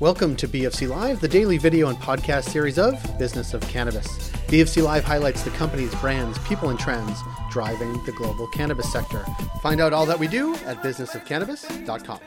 Welcome 0.00 0.36
to 0.36 0.46
BFC 0.46 0.88
Live, 0.88 1.20
the 1.20 1.26
daily 1.26 1.58
video 1.58 1.88
and 1.88 1.98
podcast 1.98 2.50
series 2.50 2.78
of 2.78 2.94
Business 3.18 3.52
of 3.52 3.62
Cannabis. 3.62 4.06
BFC 4.46 4.80
Live 4.80 5.02
highlights 5.02 5.42
the 5.42 5.50
companies, 5.50 5.92
brands, 5.96 6.38
people, 6.46 6.70
and 6.70 6.78
trends 6.78 7.18
driving 7.50 7.92
the 8.04 8.12
global 8.12 8.46
cannabis 8.46 8.92
sector. 8.92 9.26
Find 9.60 9.80
out 9.80 9.92
all 9.92 10.06
that 10.06 10.16
we 10.16 10.28
do 10.28 10.54
at 10.66 10.80
businessofcannabis.com. 10.84 12.20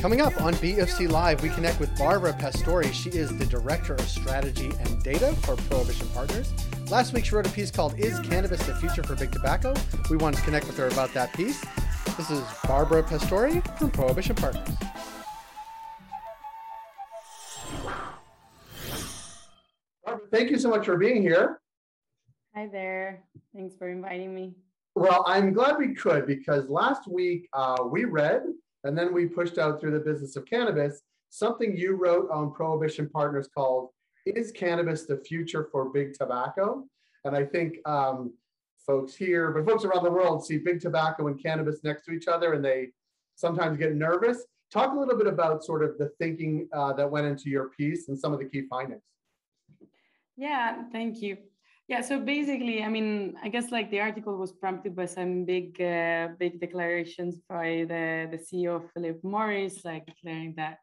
Coming 0.00 0.20
up 0.20 0.42
on 0.42 0.54
BFC 0.54 1.08
Live, 1.08 1.40
we 1.40 1.50
connect 1.50 1.78
with 1.78 1.96
Barbara 1.96 2.32
Pastori. 2.32 2.92
She 2.92 3.10
is 3.10 3.38
the 3.38 3.46
Director 3.46 3.94
of 3.94 4.08
Strategy 4.08 4.72
and 4.80 5.00
Data 5.04 5.32
for 5.42 5.54
Prohibition 5.54 6.08
Partners. 6.08 6.52
Last 6.90 7.12
week, 7.12 7.26
she 7.26 7.36
wrote 7.36 7.46
a 7.46 7.50
piece 7.50 7.70
called 7.70 7.96
Is 7.96 8.18
Cannabis 8.20 8.66
the 8.66 8.74
Future 8.74 9.04
for 9.04 9.14
Big 9.14 9.30
Tobacco? 9.30 9.72
We 10.10 10.16
wanted 10.16 10.38
to 10.38 10.42
connect 10.42 10.66
with 10.66 10.78
her 10.78 10.88
about 10.88 11.14
that 11.14 11.32
piece. 11.32 11.64
This 12.16 12.28
is 12.28 12.42
Barbara 12.66 13.04
Pastori 13.04 13.62
from 13.78 13.92
Prohibition 13.92 14.34
Partners. 14.34 14.68
Thank 20.30 20.50
you 20.50 20.58
so 20.58 20.68
much 20.68 20.86
for 20.86 20.96
being 20.96 21.22
here. 21.22 21.60
Hi 22.54 22.68
there. 22.70 23.22
Thanks 23.54 23.76
for 23.76 23.88
inviting 23.88 24.34
me. 24.34 24.54
Well, 24.94 25.24
I'm 25.26 25.52
glad 25.52 25.78
we 25.78 25.94
could 25.94 26.26
because 26.26 26.68
last 26.68 27.08
week 27.08 27.48
uh, 27.52 27.84
we 27.90 28.04
read 28.04 28.42
and 28.84 28.96
then 28.96 29.12
we 29.14 29.26
pushed 29.26 29.58
out 29.58 29.80
through 29.80 29.92
the 29.92 30.00
business 30.00 30.36
of 30.36 30.46
cannabis 30.46 31.02
something 31.30 31.76
you 31.76 31.94
wrote 31.94 32.28
on 32.30 32.52
Prohibition 32.52 33.08
Partners 33.08 33.48
called 33.54 33.90
Is 34.26 34.50
Cannabis 34.50 35.06
the 35.06 35.18
Future 35.18 35.68
for 35.70 35.88
Big 35.90 36.12
Tobacco? 36.14 36.84
And 37.24 37.36
I 37.36 37.44
think 37.44 37.76
um, 37.86 38.32
folks 38.84 39.14
here, 39.14 39.52
but 39.52 39.64
folks 39.64 39.84
around 39.84 40.02
the 40.02 40.10
world 40.10 40.44
see 40.44 40.58
big 40.58 40.80
tobacco 40.80 41.28
and 41.28 41.40
cannabis 41.40 41.84
next 41.84 42.04
to 42.06 42.12
each 42.12 42.26
other 42.26 42.54
and 42.54 42.64
they 42.64 42.88
sometimes 43.36 43.78
get 43.78 43.94
nervous. 43.94 44.44
Talk 44.72 44.92
a 44.92 44.98
little 44.98 45.16
bit 45.16 45.26
about 45.26 45.64
sort 45.64 45.84
of 45.84 45.98
the 45.98 46.10
thinking 46.18 46.68
uh, 46.72 46.92
that 46.94 47.08
went 47.08 47.26
into 47.26 47.48
your 47.48 47.68
piece 47.70 48.08
and 48.08 48.18
some 48.18 48.32
of 48.32 48.40
the 48.40 48.44
key 48.44 48.66
findings. 48.68 49.02
Yeah, 50.40 50.84
thank 50.90 51.20
you. 51.20 51.36
Yeah, 51.86 52.00
so 52.00 52.18
basically, 52.18 52.82
I 52.82 52.88
mean, 52.88 53.36
I 53.42 53.50
guess 53.50 53.70
like 53.70 53.90
the 53.90 54.00
article 54.00 54.38
was 54.38 54.52
prompted 54.52 54.96
by 54.96 55.04
some 55.04 55.44
big, 55.44 55.78
uh, 55.82 56.28
big 56.38 56.58
declarations 56.58 57.40
by 57.46 57.84
the, 57.86 58.26
the 58.30 58.38
CEO 58.38 58.76
of 58.76 58.90
Philip 58.92 59.22
Morris, 59.22 59.84
like 59.84 60.06
declaring 60.06 60.54
that, 60.56 60.78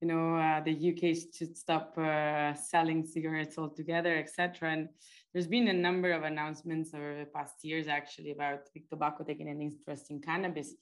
you 0.00 0.08
know, 0.08 0.34
uh, 0.34 0.60
the 0.60 0.72
UK 0.72 1.16
should 1.36 1.56
stop 1.56 1.96
uh, 1.96 2.52
selling 2.54 3.04
cigarettes 3.06 3.58
altogether, 3.58 4.16
etc. 4.16 4.72
And 4.72 4.88
there's 5.32 5.46
been 5.46 5.68
a 5.68 5.72
number 5.72 6.10
of 6.10 6.24
announcements 6.24 6.92
over 6.92 7.16
the 7.16 7.26
past 7.26 7.64
years, 7.64 7.86
actually, 7.86 8.32
about 8.32 8.66
big 8.74 8.88
tobacco 8.88 9.22
taking 9.22 9.48
an 9.48 9.62
interest 9.62 10.10
in 10.10 10.20
cannabis. 10.20 10.74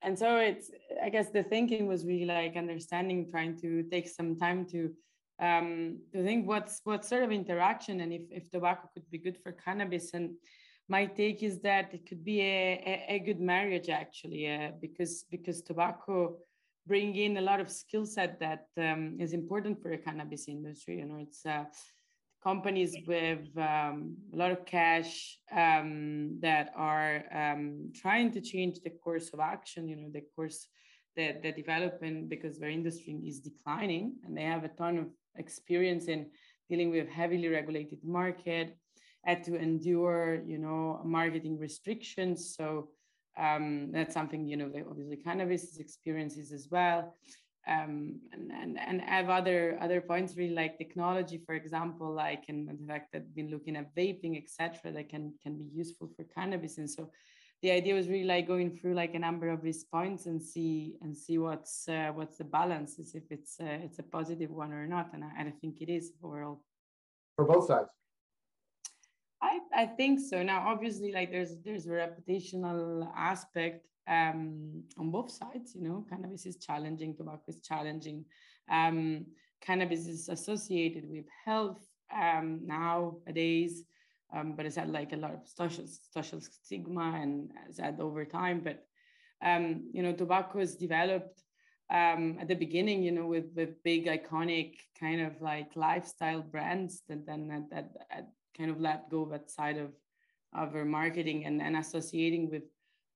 And 0.00 0.18
so 0.18 0.36
it's, 0.36 0.70
I 1.04 1.10
guess 1.10 1.28
the 1.28 1.42
thinking 1.42 1.86
was 1.86 2.06
really 2.06 2.24
like 2.24 2.56
understanding, 2.56 3.30
trying 3.30 3.60
to 3.60 3.82
take 3.90 4.08
some 4.08 4.38
time 4.38 4.64
to 4.70 4.90
um, 5.40 5.98
to 6.12 6.22
think 6.22 6.46
what's 6.46 6.80
what 6.84 7.04
sort 7.04 7.22
of 7.22 7.30
interaction 7.30 8.00
and 8.00 8.12
if, 8.12 8.22
if 8.30 8.50
tobacco 8.50 8.88
could 8.92 9.08
be 9.10 9.18
good 9.18 9.38
for 9.38 9.52
cannabis. 9.52 10.14
And 10.14 10.34
my 10.88 11.06
take 11.06 11.42
is 11.42 11.60
that 11.60 11.92
it 11.92 12.06
could 12.08 12.24
be 12.24 12.40
a, 12.40 12.82
a, 12.86 13.14
a 13.16 13.18
good 13.20 13.40
marriage 13.40 13.88
actually 13.88 14.50
uh, 14.50 14.70
because 14.80 15.24
because 15.30 15.62
tobacco 15.62 16.36
bring 16.86 17.14
in 17.16 17.36
a 17.36 17.40
lot 17.40 17.60
of 17.60 17.70
skill 17.70 18.06
set 18.06 18.40
that 18.40 18.66
um, 18.78 19.16
is 19.20 19.32
important 19.32 19.80
for 19.80 19.90
the 19.90 19.98
cannabis 19.98 20.48
industry. 20.48 20.98
You 20.98 21.06
know 21.06 21.18
it's 21.18 21.44
uh, 21.46 21.64
companies 22.42 22.96
with 23.06 23.46
um, 23.56 24.16
a 24.32 24.36
lot 24.36 24.50
of 24.50 24.64
cash 24.64 25.38
um, 25.52 26.38
that 26.40 26.72
are 26.76 27.24
um, 27.34 27.90
trying 27.94 28.30
to 28.32 28.40
change 28.40 28.80
the 28.80 28.90
course 28.90 29.30
of 29.32 29.40
action 29.40 29.88
you 29.88 29.96
know 29.96 30.08
the 30.12 30.22
course 30.36 30.68
that 31.16 31.42
the 31.42 31.52
development 31.52 32.28
because 32.28 32.58
their 32.58 32.70
industry 32.70 33.20
is 33.26 33.40
declining 33.40 34.14
and 34.24 34.36
they 34.36 34.42
have 34.42 34.64
a 34.64 34.68
ton 34.68 34.98
of 34.98 35.06
experience 35.38 36.06
in 36.06 36.26
dealing 36.68 36.90
with 36.90 37.08
heavily 37.08 37.48
regulated 37.48 37.98
market, 38.04 38.76
had 39.24 39.42
to 39.44 39.56
endure, 39.56 40.42
you 40.46 40.58
know, 40.58 41.00
marketing 41.04 41.58
restrictions. 41.58 42.54
So 42.56 42.88
um, 43.38 43.90
that's 43.92 44.14
something, 44.14 44.46
you 44.46 44.56
know, 44.56 44.70
obviously 44.90 45.16
cannabis 45.16 45.78
experiences 45.78 46.52
as 46.52 46.68
well. 46.70 47.14
Um, 47.66 48.20
and, 48.32 48.50
and, 48.50 48.78
and 48.78 49.00
have 49.02 49.28
other 49.28 49.76
other 49.82 50.00
points 50.00 50.36
really 50.38 50.54
like 50.54 50.78
technology, 50.78 51.38
for 51.44 51.54
example, 51.54 52.10
like 52.10 52.44
and 52.48 52.66
the 52.66 52.86
fact 52.86 53.12
that 53.12 53.34
been 53.34 53.50
looking 53.50 53.76
at 53.76 53.94
vaping, 53.94 54.42
etc., 54.42 54.90
that 54.92 55.10
can 55.10 55.34
can 55.42 55.58
be 55.58 55.68
useful 55.74 56.08
for 56.16 56.24
cannabis. 56.34 56.78
And 56.78 56.90
so 56.90 57.10
the 57.62 57.70
idea 57.72 57.94
was 57.94 58.08
really 58.08 58.24
like 58.24 58.46
going 58.46 58.76
through 58.76 58.94
like 58.94 59.14
a 59.14 59.18
number 59.18 59.48
of 59.48 59.62
these 59.62 59.84
points 59.84 60.26
and 60.26 60.40
see 60.40 60.96
and 61.02 61.16
see 61.16 61.38
what's 61.38 61.88
uh, 61.88 62.10
what's 62.14 62.36
the 62.38 62.44
balance 62.44 62.98
is 62.98 63.14
if 63.14 63.24
it's 63.30 63.58
uh, 63.60 63.78
it's 63.82 63.98
a 63.98 64.02
positive 64.02 64.50
one 64.50 64.72
or 64.72 64.86
not 64.86 65.12
and 65.12 65.24
I, 65.24 65.30
and 65.38 65.48
I 65.48 65.52
think 65.60 65.80
it 65.80 65.88
is 65.88 66.12
overall. 66.22 66.62
For 67.36 67.44
both 67.44 67.66
sides? 67.66 67.88
I, 69.42 69.60
I 69.74 69.86
think 69.86 70.20
so. 70.20 70.42
Now 70.42 70.68
obviously 70.68 71.12
like 71.12 71.30
there's 71.30 71.56
there's 71.64 71.86
a 71.86 71.90
reputational 71.90 73.08
aspect 73.16 73.86
um, 74.08 74.82
on 74.96 75.10
both 75.10 75.30
sides 75.30 75.74
you 75.74 75.82
know 75.82 76.06
cannabis 76.08 76.46
is 76.46 76.56
challenging 76.56 77.16
tobacco 77.16 77.42
is 77.48 77.60
challenging. 77.60 78.24
Um, 78.70 79.26
cannabis 79.60 80.06
is 80.06 80.28
associated 80.28 81.04
with 81.08 81.24
health 81.44 81.84
um, 82.14 82.60
nowadays 82.64 83.84
um, 84.34 84.54
but 84.54 84.66
it's 84.66 84.76
had 84.76 84.90
like 84.90 85.12
a 85.12 85.16
lot 85.16 85.32
of 85.32 85.40
social 85.44 85.84
social 85.86 86.40
stigma 86.40 87.18
and 87.20 87.50
has 87.66 87.78
had 87.78 88.00
over 88.00 88.24
time. 88.24 88.60
But 88.60 88.84
um, 89.42 89.88
you 89.92 90.02
know, 90.02 90.12
tobacco 90.12 90.58
is 90.58 90.74
developed 90.74 91.42
um, 91.90 92.36
at 92.40 92.48
the 92.48 92.54
beginning, 92.54 93.02
you 93.02 93.12
know, 93.12 93.26
with 93.26 93.46
with 93.54 93.82
big 93.82 94.06
iconic 94.06 94.74
kind 94.98 95.20
of 95.20 95.40
like 95.40 95.76
lifestyle 95.76 96.42
brands 96.42 97.02
that 97.08 97.26
then 97.26 97.48
that, 97.48 97.70
that, 97.70 97.92
that 98.10 98.28
kind 98.56 98.70
of 98.70 98.80
let 98.80 99.10
go 99.10 99.24
that 99.26 99.50
side 99.50 99.78
of 99.78 99.92
of 100.54 100.74
our 100.74 100.84
marketing 100.84 101.44
and, 101.44 101.60
and 101.60 101.76
associating 101.76 102.50
with 102.50 102.64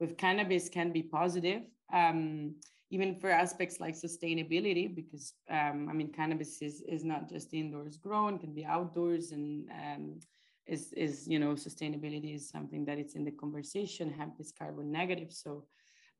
with 0.00 0.16
cannabis 0.16 0.68
can 0.68 0.92
be 0.92 1.02
positive. 1.02 1.62
Um, 1.92 2.56
even 2.90 3.14
for 3.14 3.30
aspects 3.30 3.80
like 3.80 3.94
sustainability, 3.94 4.94
because 4.94 5.32
um, 5.48 5.88
I 5.88 5.94
mean, 5.94 6.12
cannabis 6.12 6.60
is, 6.60 6.82
is 6.82 7.04
not 7.04 7.26
just 7.26 7.54
indoors 7.54 7.96
grown, 7.96 8.38
can 8.38 8.52
be 8.52 8.66
outdoors 8.66 9.32
and 9.32 9.66
um, 9.70 10.20
is 10.66 10.92
is 10.92 11.26
you 11.26 11.38
know 11.38 11.52
sustainability 11.52 12.34
is 12.34 12.48
something 12.48 12.84
that 12.84 12.98
it's 12.98 13.14
in 13.14 13.24
the 13.24 13.30
conversation 13.30 14.10
hemp 14.10 14.34
is 14.38 14.52
carbon 14.52 14.90
negative. 14.90 15.32
So 15.32 15.64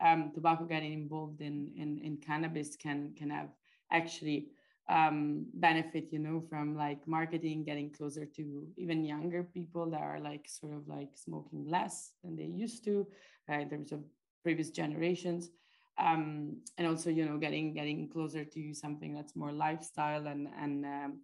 um, 0.04 0.32
tobacco 0.34 0.64
getting 0.64 0.92
involved 0.92 1.40
in, 1.40 1.70
in 1.76 1.98
in 1.98 2.16
cannabis 2.16 2.76
can 2.76 3.12
can 3.16 3.30
have 3.30 3.48
actually 3.92 4.48
um, 4.90 5.46
benefit 5.54 6.08
you 6.10 6.18
know 6.18 6.42
from 6.48 6.74
like 6.76 7.06
marketing 7.06 7.64
getting 7.64 7.90
closer 7.90 8.26
to 8.26 8.66
even 8.76 9.04
younger 9.04 9.44
people 9.44 9.88
that 9.90 10.00
are 10.00 10.18
like 10.18 10.48
sort 10.48 10.74
of 10.74 10.88
like 10.88 11.10
smoking 11.14 11.64
less 11.68 12.12
than 12.24 12.36
they 12.36 12.44
used 12.44 12.84
to 12.84 13.06
uh, 13.48 13.54
in 13.54 13.70
terms 13.70 13.92
of 13.92 14.00
previous 14.42 14.70
generations. 14.70 15.50
Um, 15.98 16.56
and 16.78 16.86
also 16.86 17.10
you 17.10 17.26
know 17.26 17.36
getting 17.36 17.74
getting 17.74 18.08
closer 18.08 18.44
to 18.44 18.74
something 18.74 19.14
that's 19.14 19.36
more 19.36 19.52
lifestyle 19.52 20.26
and 20.26 20.48
and 20.58 20.84
um, 20.84 21.20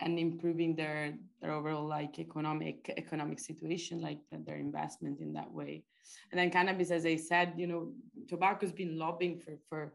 and 0.00 0.18
improving 0.18 0.76
their 0.76 1.14
their 1.40 1.52
overall 1.52 1.86
like 1.86 2.18
economic 2.18 2.92
economic 2.96 3.38
situation 3.38 4.00
like 4.00 4.18
their 4.30 4.56
investment 4.56 5.20
in 5.20 5.32
that 5.32 5.50
way. 5.50 5.84
And 6.30 6.38
then 6.38 6.50
cannabis 6.50 6.90
as 6.90 7.04
i 7.06 7.16
said 7.16 7.54
you 7.56 7.66
know 7.66 7.92
tobacco's 8.28 8.72
been 8.72 8.98
lobbying 8.98 9.40
for 9.40 9.58
for 9.68 9.92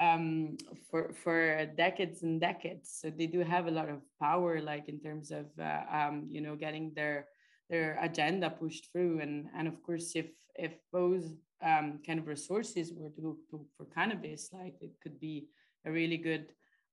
um, 0.00 0.56
for 0.90 1.12
for 1.12 1.66
decades 1.76 2.22
and 2.22 2.40
decades. 2.40 2.98
So 3.00 3.10
they 3.10 3.26
do 3.26 3.40
have 3.40 3.66
a 3.66 3.70
lot 3.70 3.88
of 3.88 4.00
power 4.20 4.60
like 4.60 4.88
in 4.88 5.00
terms 5.00 5.30
of 5.30 5.46
uh, 5.58 5.82
um, 5.90 6.26
you 6.28 6.40
know 6.40 6.56
getting 6.56 6.92
their 6.94 7.28
their 7.70 7.98
agenda 8.00 8.50
pushed 8.50 8.90
through. 8.92 9.20
And 9.20 9.46
and 9.56 9.68
of 9.68 9.82
course 9.82 10.12
if 10.16 10.26
if 10.56 10.72
those 10.92 11.34
um, 11.62 12.00
kind 12.06 12.18
of 12.18 12.26
resources 12.26 12.92
were 12.94 13.10
to, 13.10 13.38
to 13.50 13.66
for 13.76 13.86
cannabis 13.94 14.50
like 14.52 14.74
it 14.80 14.92
could 15.02 15.18
be 15.18 15.48
a 15.86 15.90
really 15.90 16.16
good 16.16 16.46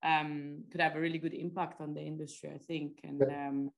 um, 0.04 0.64
could 0.72 0.82
have 0.82 0.96
a 0.96 1.00
really 1.00 1.18
good 1.18 1.34
impact 1.34 1.82
on 1.82 1.94
the 1.94 2.02
industry, 2.02 2.52
I 2.54 2.58
think. 2.58 3.00
And 3.04 3.22
um, 3.24 3.72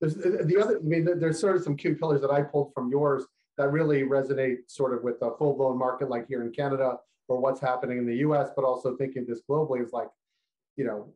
there's 0.00 0.16
uh, 0.16 0.42
the 0.44 0.60
other, 0.60 0.78
I 0.78 0.82
mean, 0.82 1.06
there's 1.18 1.38
sort 1.38 1.56
of 1.56 1.62
some 1.62 1.76
key 1.76 1.94
pillars 1.94 2.20
that 2.22 2.30
I 2.30 2.42
pulled 2.42 2.72
from 2.74 2.90
yours 2.90 3.24
that 3.58 3.70
really 3.70 4.02
resonate 4.02 4.58
sort 4.68 4.94
of 4.94 5.02
with 5.02 5.16
a 5.22 5.36
full 5.36 5.54
blown 5.54 5.78
market 5.78 6.08
like 6.08 6.26
here 6.28 6.42
in 6.42 6.50
Canada 6.50 6.96
or 7.28 7.40
what's 7.40 7.60
happening 7.60 7.98
in 7.98 8.06
the 8.06 8.16
US, 8.16 8.48
but 8.56 8.64
also 8.64 8.96
thinking 8.96 9.26
this 9.26 9.42
globally 9.48 9.84
is 9.84 9.92
like, 9.92 10.08
you 10.76 10.84
know, 10.84 11.12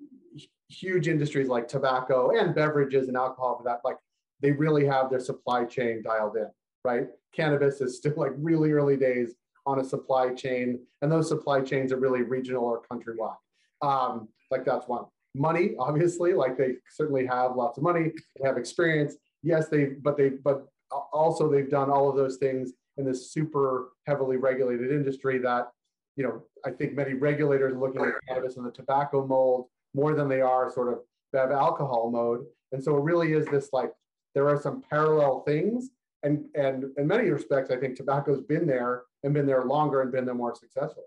huge 0.69 1.09
industries 1.09 1.49
like 1.49 1.67
tobacco 1.69 2.31
and 2.39 2.55
beverages 2.55 3.09
and 3.09 3.17
alcohol 3.17 3.56
for 3.56 3.65
that, 3.65 3.81
like 3.85 3.97
they 4.41 4.53
really 4.53 4.85
have 4.85 5.11
their 5.11 5.21
supply 5.21 5.65
chain 5.65 6.03
dialed 6.03 6.37
in, 6.37 6.49
right? 6.85 7.06
Cannabis 7.35 7.81
is 7.81 7.97
still 7.97 8.15
like 8.17 8.33
really 8.37 8.73
early 8.73 8.97
days 8.97 9.35
on 9.67 9.81
a 9.81 9.85
supply 9.85 10.35
chain, 10.35 10.79
and 11.01 11.11
those 11.11 11.29
supply 11.29 11.61
chains 11.62 11.93
are 11.93 11.99
really 11.99 12.23
regional 12.23 12.65
or 12.65 12.83
countrywide. 12.91 13.37
Um, 13.82 14.29
like 14.50 14.65
that's 14.65 14.88
one. 14.88 15.05
Money, 15.35 15.73
obviously, 15.79 16.32
like 16.32 16.56
they 16.56 16.75
certainly 16.91 17.26
have 17.26 17.56
lots 17.56 17.76
of 17.76 17.85
money, 17.85 18.12
they 18.38 18.47
have 18.47 18.56
experience. 18.56 19.17
Yes, 19.43 19.69
they, 19.69 19.87
but 19.87 20.17
they, 20.17 20.31
but 20.31 20.67
also 21.12 21.50
they've 21.50 21.71
done 21.71 21.91
all 21.91 22.09
of 22.09 22.17
those 22.17 22.37
things 22.37 22.73
in 22.97 23.05
this 23.05 23.32
super 23.32 23.91
heavily 24.06 24.37
regulated 24.37 24.91
industry 24.91 25.38
that 25.38 25.71
you 26.17 26.25
know, 26.25 26.43
I 26.65 26.71
think 26.71 26.94
many 26.94 27.15
regulators 27.15 27.75
are 27.75 27.79
looking 27.79 28.03
at 28.03 28.12
cannabis 28.29 28.56
in 28.56 28.65
the 28.65 28.71
tobacco 28.71 29.26
mold 29.26 29.67
more 29.94 30.15
than 30.15 30.29
they 30.29 30.41
are 30.41 30.70
sort 30.70 30.93
of 30.93 31.00
bev 31.32 31.50
alcohol 31.50 32.11
mode. 32.11 32.44
And 32.73 32.82
so 32.82 32.97
it 32.97 33.03
really 33.03 33.32
is 33.32 33.47
this 33.47 33.70
like 33.73 33.91
there 34.35 34.49
are 34.49 34.61
some 34.61 34.82
parallel 34.88 35.43
things. 35.43 35.91
And 36.23 36.47
and 36.55 36.87
in 36.97 37.06
many 37.06 37.29
respects, 37.31 37.70
I 37.70 37.77
think 37.77 37.97
tobacco's 37.97 38.41
been 38.41 38.67
there 38.67 39.03
and 39.23 39.35
been 39.35 39.47
there 39.47 39.65
longer 39.65 40.03
and 40.03 40.12
been 40.12 40.25
there 40.25 40.35
more 40.35 40.55
successfully. 40.55 41.06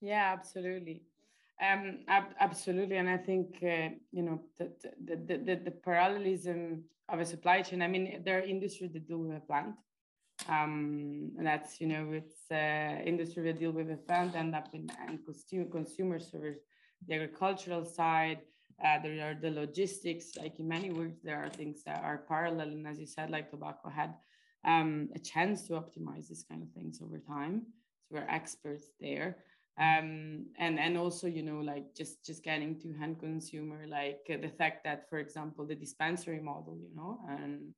Yeah, 0.00 0.32
absolutely. 0.32 1.02
Um, 1.62 2.00
ab- 2.08 2.34
absolutely, 2.38 2.96
and 2.96 3.08
I 3.08 3.16
think 3.16 3.56
uh, 3.62 3.88
you 4.12 4.22
know 4.22 4.40
the 4.58 4.70
the, 5.02 5.16
the 5.38 5.56
the 5.64 5.70
parallelism 5.70 6.84
of 7.08 7.18
a 7.20 7.24
supply 7.24 7.62
chain. 7.62 7.80
I 7.80 7.88
mean, 7.88 8.22
there 8.24 8.38
are 8.38 8.42
industries 8.42 8.92
that 8.92 9.08
deal 9.08 9.18
with 9.18 9.36
a 9.36 9.40
plant, 9.40 9.74
um, 10.50 11.32
and 11.38 11.46
that's 11.46 11.80
you 11.80 11.86
know 11.86 12.12
it's 12.12 12.50
uh, 12.50 13.00
industry 13.06 13.42
that 13.44 13.58
deal 13.58 13.70
with 13.70 13.90
a 13.90 13.96
plant 13.96 14.36
end 14.36 14.54
up 14.54 14.68
in 14.74 14.90
and 15.08 15.24
consumer 15.24 15.64
consumer 15.70 16.18
servers, 16.18 16.58
the 17.08 17.14
agricultural 17.14 17.86
side. 17.86 18.40
Uh, 18.84 18.98
there 19.02 19.30
are 19.30 19.34
the 19.34 19.50
logistics. 19.50 20.36
Like 20.36 20.58
in 20.58 20.68
many 20.68 20.90
words, 20.90 21.22
there 21.24 21.42
are 21.42 21.48
things 21.48 21.82
that 21.84 22.04
are 22.04 22.18
parallel, 22.28 22.68
and 22.68 22.86
as 22.86 23.00
you 23.00 23.06
said, 23.06 23.30
like 23.30 23.50
tobacco 23.50 23.88
had 23.88 24.12
um, 24.66 25.08
a 25.14 25.18
chance 25.18 25.66
to 25.68 25.72
optimize 25.72 26.28
these 26.28 26.44
kind 26.46 26.62
of 26.62 26.70
things 26.72 27.00
over 27.02 27.18
time. 27.18 27.62
So 28.02 28.16
we're 28.16 28.28
experts 28.28 28.88
there 29.00 29.38
um, 29.78 30.46
and 30.58 30.78
and 30.78 30.96
also 30.96 31.26
you 31.26 31.42
know 31.42 31.60
like 31.60 31.94
just 31.94 32.24
just 32.24 32.42
getting 32.42 32.78
to 32.80 32.92
hand 32.94 33.18
consumer 33.20 33.86
like 33.86 34.20
the 34.26 34.48
fact 34.48 34.84
that 34.84 35.08
for 35.10 35.18
example 35.18 35.66
the 35.66 35.74
dispensary 35.74 36.40
model 36.40 36.78
you 36.78 36.94
know 36.96 37.18
and 37.28 37.74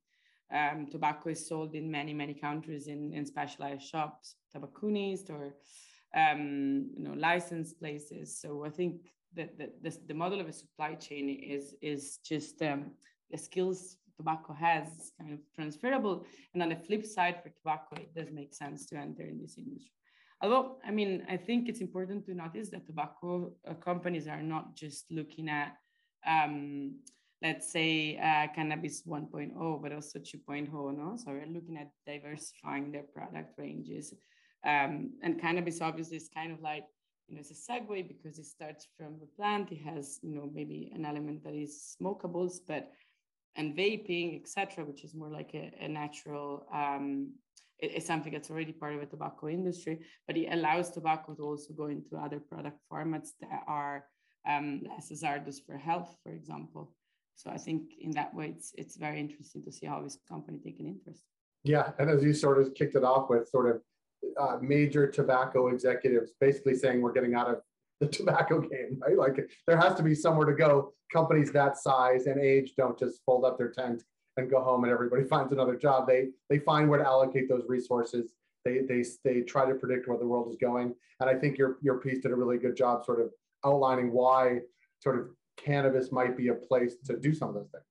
um, 0.51 0.87
tobacco 0.89 1.29
is 1.29 1.47
sold 1.47 1.75
in 1.75 1.91
many 1.91 2.13
many 2.13 2.33
countries 2.33 2.87
in 2.87 3.13
in 3.13 3.25
specialized 3.25 3.83
shops 3.83 4.35
tobacconists 4.53 5.29
or 5.29 5.55
um, 6.15 6.89
you 6.95 7.03
know 7.03 7.13
licensed 7.13 7.79
places. 7.79 8.39
So 8.41 8.65
i 8.65 8.69
think 8.69 9.01
that 9.35 9.57
the, 9.57 9.69
the, 9.83 9.95
the 10.07 10.13
model 10.13 10.39
of 10.39 10.47
a 10.47 10.53
supply 10.53 10.95
chain 10.95 11.29
is 11.29 11.75
is 11.81 12.17
just 12.23 12.61
um, 12.61 12.91
the 13.29 13.37
skills 13.37 13.97
tobacco 14.17 14.53
has 14.53 15.13
kind 15.17 15.33
of 15.33 15.39
transferable. 15.55 16.25
And 16.53 16.61
on 16.61 16.69
the 16.69 16.75
flip 16.75 17.05
side 17.05 17.41
for 17.41 17.49
tobacco 17.49 17.95
it 17.95 18.13
does 18.15 18.31
make 18.31 18.53
sense 18.53 18.85
to 18.87 18.97
enter 18.97 19.23
in 19.23 19.39
this 19.39 19.57
industry 19.57 19.98
Although, 20.41 20.77
I 20.85 20.91
mean, 20.91 21.25
I 21.29 21.35
think 21.35 21.67
it's 21.67 21.81
important 21.81 22.25
to 22.25 22.33
notice 22.33 22.69
that 22.69 22.85
tobacco 22.85 23.51
uh, 23.67 23.73
companies 23.73 24.27
are 24.27 24.41
not 24.41 24.75
just 24.75 25.11
looking 25.11 25.49
at, 25.49 25.75
um, 26.25 26.95
let's 27.41 27.71
say, 27.71 28.17
uh, 28.17 28.47
cannabis 28.55 29.03
1.0, 29.03 29.81
but 29.81 29.91
also 29.91 30.19
2.0. 30.19 30.71
No? 30.97 31.17
So 31.17 31.31
we're 31.31 31.45
looking 31.45 31.77
at 31.77 31.91
diversifying 32.05 32.91
their 32.91 33.03
product 33.03 33.57
ranges. 33.57 34.13
Um, 34.65 35.11
and 35.23 35.41
cannabis 35.41 35.81
obviously 35.81 36.17
is 36.17 36.29
kind 36.33 36.53
of 36.53 36.61
like, 36.61 36.83
you 37.27 37.35
know, 37.35 37.41
it's 37.41 37.51
a 37.51 37.71
segue 37.71 38.07
because 38.07 38.39
it 38.39 38.45
starts 38.45 38.87
from 38.97 39.19
the 39.19 39.27
plant. 39.35 39.71
It 39.71 39.81
has, 39.81 40.19
you 40.23 40.35
know, 40.35 40.49
maybe 40.53 40.91
an 40.95 41.05
element 41.05 41.43
that 41.43 41.53
is 41.53 41.95
smokables, 42.01 42.59
but 42.65 42.91
and 43.55 43.75
vaping, 43.75 44.41
etc., 44.41 44.85
which 44.85 45.03
is 45.03 45.13
more 45.13 45.29
like 45.29 45.51
a, 45.53 45.71
a 45.81 45.87
natural 45.87 46.65
um, 46.73 47.33
it's 47.81 48.05
something 48.05 48.33
that's 48.33 48.49
already 48.49 48.73
part 48.73 48.95
of 48.95 48.99
the 49.01 49.05
tobacco 49.05 49.47
industry, 49.47 49.99
but 50.27 50.37
it 50.37 50.49
allows 50.51 50.91
tobacco 50.91 51.33
to 51.33 51.43
also 51.43 51.73
go 51.73 51.87
into 51.87 52.17
other 52.17 52.39
product 52.39 52.77
formats 52.91 53.29
that 53.41 53.63
are 53.67 54.05
um, 54.47 54.81
less 54.87 55.09
hazardous 55.09 55.59
for 55.59 55.77
health, 55.77 56.15
for 56.23 56.33
example. 56.33 56.93
So 57.35 57.49
I 57.49 57.57
think 57.57 57.83
in 58.01 58.11
that 58.11 58.33
way, 58.33 58.53
it's 58.55 58.73
it's 58.77 58.97
very 58.97 59.19
interesting 59.19 59.63
to 59.63 59.71
see 59.71 59.85
how 59.85 60.01
this 60.01 60.17
company 60.27 60.59
take 60.63 60.79
an 60.79 60.87
interest. 60.87 61.23
Yeah, 61.63 61.91
and 61.97 62.09
as 62.09 62.23
you 62.23 62.33
sort 62.33 62.59
of 62.59 62.73
kicked 62.73 62.95
it 62.95 63.03
off 63.03 63.29
with, 63.29 63.47
sort 63.47 63.69
of 63.69 63.81
uh, 64.39 64.57
major 64.61 65.09
tobacco 65.09 65.69
executives 65.69 66.33
basically 66.39 66.75
saying 66.75 67.01
we're 67.01 67.13
getting 67.13 67.35
out 67.35 67.49
of 67.49 67.61
the 68.01 68.07
tobacco 68.17 68.59
game, 68.59 68.99
right? 68.99 69.17
Like 69.17 69.49
there 69.67 69.77
has 69.77 69.95
to 69.95 70.03
be 70.03 70.15
somewhere 70.15 70.45
to 70.45 70.53
go. 70.53 70.93
Companies 71.13 71.51
that 71.53 71.77
size 71.77 72.25
and 72.25 72.41
age 72.41 72.73
don't 72.77 72.99
just 72.99 73.21
fold 73.25 73.45
up 73.45 73.57
their 73.57 73.71
tent 73.71 74.03
and 74.39 74.49
go 74.49 74.61
home 74.61 74.83
and 74.83 74.91
everybody 74.91 75.23
finds 75.29 75.51
another 75.51 75.75
job. 75.75 76.07
They 76.07 76.29
they 76.49 76.59
find 76.59 76.89
where 76.89 76.99
to 76.99 77.05
allocate 77.05 77.49
those 77.49 77.63
resources. 77.67 78.31
They 78.65 78.79
they 78.79 79.03
they 79.23 79.41
try 79.41 79.65
to 79.65 79.75
predict 79.75 80.07
where 80.07 80.17
the 80.17 80.27
world 80.27 80.49
is 80.49 80.57
going. 80.57 80.95
And 81.19 81.29
I 81.29 81.35
think 81.35 81.57
your 81.57 81.77
your 81.81 81.99
piece 81.99 82.19
did 82.19 82.31
a 82.31 82.35
really 82.35 82.57
good 82.57 82.75
job 82.75 83.05
sort 83.05 83.21
of 83.21 83.29
outlining 83.65 84.11
why 84.11 84.59
sort 84.99 85.19
of 85.19 85.27
cannabis 85.57 86.11
might 86.11 86.37
be 86.37 86.47
a 86.47 86.53
place 86.53 86.95
to 87.05 87.17
do 87.17 87.33
some 87.33 87.49
of 87.49 87.55
those 87.55 87.69
things. 87.69 87.83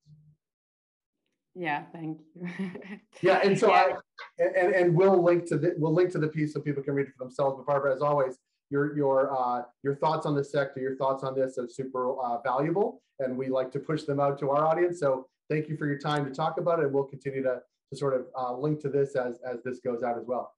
Yeah, 1.55 1.83
thank 1.91 2.19
you. 2.35 2.49
yeah, 3.21 3.41
and 3.43 3.57
so 3.57 3.69
yeah. 3.69 3.97
I 4.39 4.43
and, 4.43 4.73
and 4.73 4.95
we'll 4.95 5.21
link 5.21 5.45
to 5.47 5.57
the 5.57 5.73
we'll 5.77 5.93
link 5.93 6.11
to 6.11 6.19
the 6.19 6.27
piece 6.27 6.53
so 6.53 6.61
people 6.61 6.83
can 6.83 6.93
read 6.93 7.07
it 7.07 7.13
for 7.17 7.25
themselves. 7.25 7.57
But 7.57 7.65
Barbara, 7.65 7.93
as 7.93 8.01
always, 8.01 8.37
your 8.69 8.95
your 8.95 9.37
uh, 9.37 9.63
your 9.83 9.95
thoughts 9.95 10.25
on 10.25 10.35
this 10.35 10.51
sector, 10.51 10.79
your 10.79 10.95
thoughts 10.95 11.23
on 11.23 11.35
this 11.35 11.57
are 11.57 11.67
super 11.67 12.17
uh, 12.21 12.41
valuable, 12.41 13.01
and 13.19 13.37
we 13.37 13.49
like 13.49 13.71
to 13.71 13.79
push 13.79 14.03
them 14.03 14.19
out 14.19 14.39
to 14.39 14.51
our 14.51 14.65
audience. 14.65 14.99
So 14.99 15.27
thank 15.49 15.67
you 15.67 15.77
for 15.77 15.87
your 15.87 15.97
time 15.97 16.25
to 16.25 16.31
talk 16.31 16.57
about 16.57 16.79
it. 16.79 16.85
And 16.85 16.93
We'll 16.93 17.03
continue 17.03 17.43
to, 17.43 17.61
to 17.91 17.97
sort 17.97 18.13
of 18.13 18.27
uh, 18.37 18.55
link 18.57 18.79
to 18.81 18.89
this 18.89 19.15
as, 19.15 19.39
as 19.49 19.61
this 19.63 19.79
goes 19.79 20.03
out 20.03 20.17
as 20.17 20.25
well. 20.25 20.53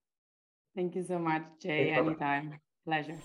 Thank 0.75 0.95
you 0.95 1.03
so 1.03 1.19
much, 1.19 1.43
Jay. 1.61 1.93
Thanks, 1.93 2.07
Anytime. 2.07 2.59
Pleasure. 2.85 3.17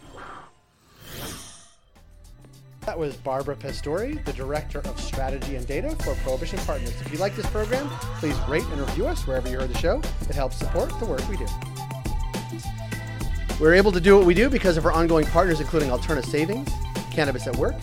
That 2.81 2.99
was 2.99 3.17
Barbara 3.17 3.57
Pastori, 3.57 4.25
the 4.25 4.33
Director 4.33 4.79
of 4.79 5.01
Strategy 5.01 5.57
and 5.57 5.67
Data 5.67 5.91
for 6.05 6.15
Prohibition 6.17 6.59
Partners. 6.61 6.95
If 7.01 7.13
you 7.13 7.19
like 7.19 7.35
this 7.35 7.47
program, 7.47 7.89
please 8.21 8.39
rate 8.49 8.65
and 8.65 8.81
review 8.81 9.07
us 9.09 9.27
wherever 9.27 9.49
you 9.49 9.59
heard 9.59 9.71
the 9.71 9.79
show. 9.79 10.01
It 10.29 10.37
helps 10.37 10.57
support 10.57 10.97
the 11.01 11.07
work 11.07 11.29
we 11.29 11.37
do. 11.37 11.47
We're 13.59 13.75
able 13.75 13.91
to 13.91 14.01
do 14.01 14.17
what 14.17 14.27
we 14.27 14.35
do 14.35 14.49
because 14.49 14.77
of 14.77 14.85
our 14.85 14.93
ongoing 14.93 15.27
partners, 15.27 15.61
including 15.61 15.89
Alterna 15.89 16.25
Savings, 16.25 16.69
Cannabis 17.11 17.47
at 17.49 17.57
Work, 17.57 17.75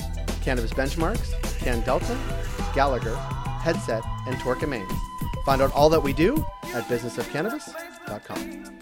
Cannabis 0.41 0.71
Benchmarks, 0.71 1.33
Can 1.59 1.81
Delta, 1.81 2.17
Gallagher, 2.73 3.17
Headset, 3.63 4.03
and 4.27 4.39
Torque 4.39 4.67
Maine. 4.67 4.85
Find 5.45 5.61
out 5.61 5.71
all 5.71 5.89
that 5.89 6.03
we 6.03 6.13
do 6.13 6.45
at 6.73 6.87
businessofcannabis.com. 6.87 8.79